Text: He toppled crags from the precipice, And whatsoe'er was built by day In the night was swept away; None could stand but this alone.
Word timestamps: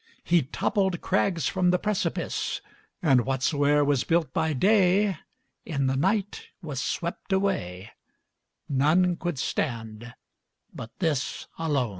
He 0.23 0.41
toppled 0.41 0.99
crags 1.01 1.47
from 1.47 1.69
the 1.69 1.77
precipice, 1.77 2.59
And 3.03 3.19
whatsoe'er 3.23 3.85
was 3.85 4.03
built 4.03 4.33
by 4.33 4.51
day 4.51 5.17
In 5.63 5.85
the 5.85 5.95
night 5.95 6.47
was 6.59 6.81
swept 6.81 7.31
away; 7.31 7.91
None 8.67 9.15
could 9.17 9.37
stand 9.37 10.15
but 10.73 10.89
this 10.97 11.45
alone. 11.59 11.89